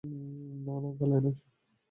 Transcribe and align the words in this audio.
না, 0.65 0.73
না, 0.83 0.89
গালে 0.99 1.17
নয়। 1.23 1.35